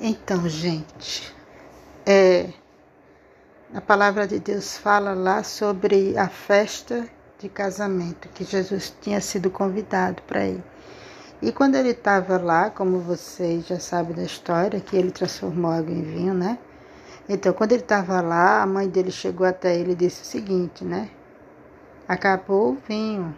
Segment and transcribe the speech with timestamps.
[0.00, 1.32] Então, gente,
[2.04, 2.50] é,
[3.72, 7.08] a palavra de Deus fala lá sobre a festa
[7.38, 10.62] de casamento que Jesus tinha sido convidado para ir.
[11.40, 15.92] E quando ele estava lá, como vocês já sabem da história, que ele transformou água
[15.92, 16.58] em vinho, né?
[17.28, 20.84] Então, quando ele estava lá, a mãe dele chegou até ele e disse o seguinte,
[20.84, 21.08] né?
[22.08, 23.34] Acabou o vinho.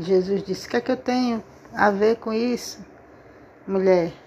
[0.00, 1.42] Jesus disse: O que é que eu tenho
[1.72, 2.84] a ver com isso,
[3.66, 4.21] mulher?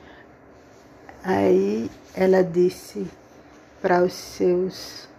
[1.28, 3.08] Aí ela disse
[3.82, 5.10] para os seus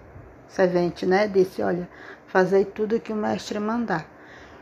[0.48, 1.26] serventes, né?
[1.26, 1.88] Disse: Olha,
[2.28, 4.06] fazei tudo que o mestre mandar.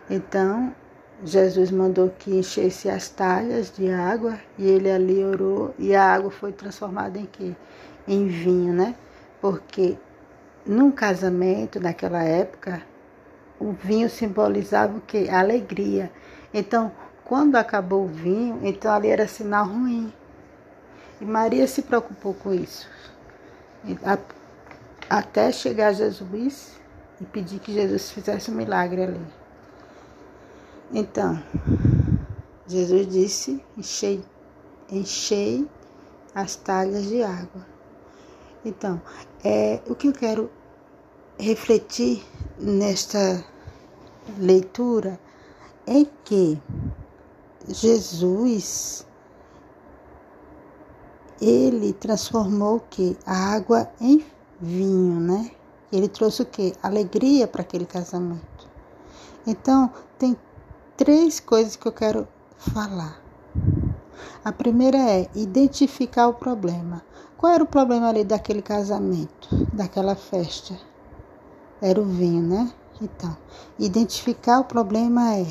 [0.08, 0.74] Então
[1.22, 6.30] Jesus mandou que enchesse as talhas de água e ele ali orou e a água
[6.30, 7.52] foi transformada em quê?
[8.08, 8.94] Em vinho, né?
[9.38, 9.98] Porque
[10.64, 12.80] num casamento naquela época
[13.60, 15.28] o vinho simbolizava o quê?
[15.30, 16.10] A alegria.
[16.54, 16.90] Então,
[17.22, 20.10] quando acabou o vinho, então ali era sinal ruim.
[21.20, 22.88] E Maria se preocupou com isso.
[25.08, 26.72] Até chegar a Jesus
[27.20, 29.26] e pedir que Jesus fizesse um milagre ali.
[30.92, 31.42] Então,
[32.66, 34.24] Jesus disse: enchei,
[34.90, 35.68] enchei
[36.34, 37.66] as talhas de água.
[38.64, 39.00] Então,
[39.44, 40.50] é, o que eu quero
[41.38, 42.24] refletir
[42.58, 43.44] nesta
[44.38, 45.18] leitura
[45.86, 46.60] é que
[47.68, 49.06] Jesus
[51.44, 54.24] ele transformou o que a água em
[54.60, 55.50] vinho, né?
[55.92, 58.68] Ele trouxe o que alegria para aquele casamento.
[59.46, 60.36] Então tem
[60.96, 63.20] três coisas que eu quero falar.
[64.44, 67.02] A primeira é identificar o problema.
[67.36, 70.74] Qual era o problema ali daquele casamento, daquela festa?
[71.80, 72.72] Era o vinho, né?
[73.02, 73.36] Então,
[73.78, 75.46] identificar o problema é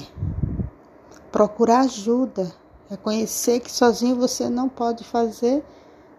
[1.32, 2.52] procurar ajuda,
[2.90, 5.64] reconhecer que sozinho você não pode fazer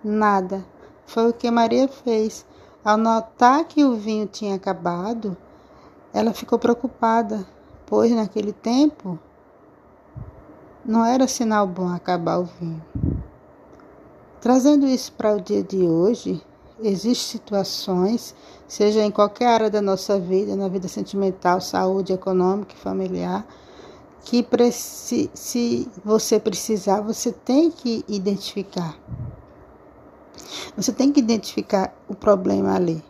[0.04, 0.64] nada.
[1.06, 2.46] Foi o que Maria fez.
[2.84, 5.36] Ao notar que o vinho tinha acabado,
[6.12, 7.46] ela ficou preocupada,
[7.86, 9.18] pois naquele tempo
[10.84, 12.84] não era sinal bom acabar o vinho.
[14.40, 16.42] Trazendo isso para o dia de hoje,
[16.78, 18.34] existem situações,
[18.68, 23.46] seja em qualquer área da nossa vida, na vida sentimental, saúde, econômica e familiar,
[24.22, 28.94] que se você precisar, você tem que identificar.
[30.76, 33.02] Você tem que identificar o problema ali.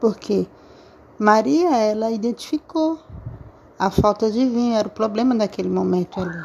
[0.00, 0.46] Porque
[1.18, 2.98] Maria, ela identificou
[3.78, 6.44] a falta de vinho, era o problema naquele momento ali.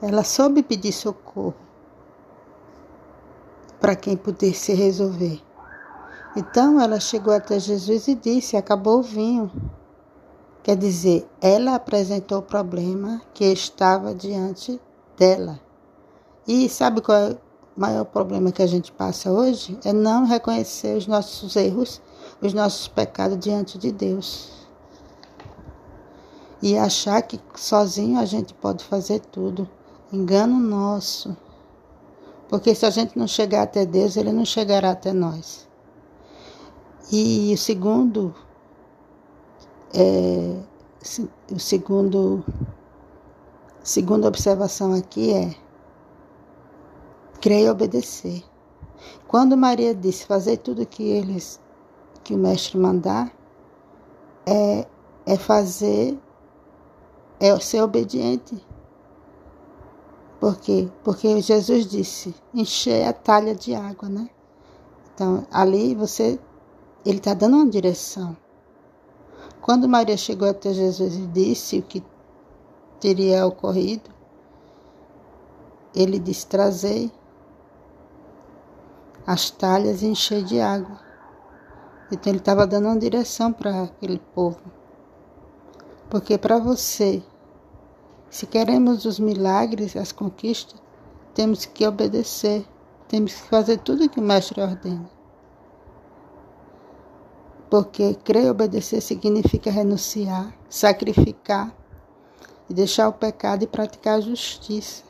[0.00, 1.54] Ela soube pedir socorro
[3.80, 5.42] para quem pudesse resolver.
[6.36, 9.50] Então ela chegou até Jesus e disse: Acabou o vinho.
[10.62, 14.80] Quer dizer, ela apresentou o problema que estava diante
[15.16, 15.65] dela.
[16.46, 17.38] E sabe qual é o
[17.76, 19.78] maior problema que a gente passa hoje?
[19.84, 22.00] É não reconhecer os nossos erros,
[22.40, 24.50] os nossos pecados diante de Deus.
[26.62, 29.68] E achar que sozinho a gente pode fazer tudo.
[30.12, 31.36] Engano nosso.
[32.48, 35.66] Porque se a gente não chegar até Deus, Ele não chegará até nós.
[37.10, 38.34] E o segundo,
[39.92, 40.56] é,
[41.50, 42.44] o segundo,
[43.82, 45.65] segunda observação aqui é
[47.36, 48.42] crer e obedecer.
[49.28, 51.60] Quando Maria disse fazer tudo que eles,
[52.22, 53.32] que o mestre mandar,
[54.44, 54.86] é,
[55.24, 56.18] é fazer,
[57.40, 58.64] é ser obediente.
[60.38, 60.88] Por quê?
[61.02, 64.30] Porque Jesus disse, encher a talha de água, né?
[65.14, 66.38] Então, ali você,
[67.04, 68.36] ele está dando uma direção.
[69.62, 72.04] Quando Maria chegou até Jesus e disse o que
[73.00, 74.10] teria ocorrido,
[75.94, 77.10] ele disse: Trazei
[79.26, 81.00] as talhas e encher de água.
[82.12, 84.60] Então ele estava dando uma direção para aquele povo.
[86.08, 87.22] Porque para você,
[88.30, 90.80] se queremos os milagres, as conquistas,
[91.34, 92.64] temos que obedecer,
[93.08, 95.10] temos que fazer tudo que o mestre ordena.
[97.68, 101.74] Porque crer e obedecer significa renunciar, sacrificar
[102.70, 105.02] e deixar o pecado e praticar a justiça.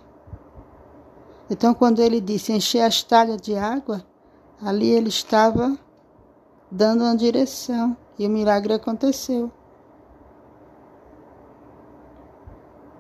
[1.48, 4.04] Então, quando ele disse encher as talhas de água,
[4.60, 5.78] ali ele estava
[6.70, 9.50] dando uma direção e o milagre aconteceu.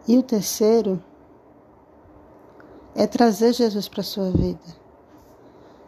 [0.08, 1.02] E o terceiro
[2.94, 4.86] é trazer Jesus para a sua vida.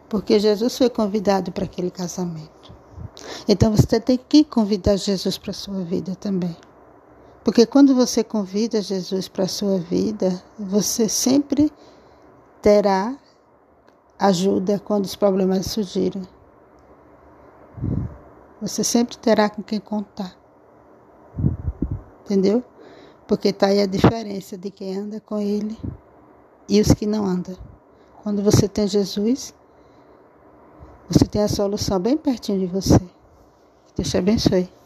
[0.09, 2.73] Porque Jesus foi convidado para aquele casamento.
[3.47, 6.55] Então você tem que convidar Jesus para a sua vida também.
[7.43, 11.71] Porque quando você convida Jesus para a sua vida, você sempre
[12.61, 13.15] terá
[14.19, 16.27] ajuda quando os problemas surgirem.
[18.61, 20.35] Você sempre terá com quem contar.
[22.25, 22.63] Entendeu?
[23.25, 25.77] Porque tá aí a diferença de quem anda com ele
[26.67, 27.57] e os que não andam.
[28.21, 29.53] Quando você tem Jesus,
[31.07, 32.99] você tem a solução bem pertinho de você.
[33.95, 34.78] Deus te abençoe.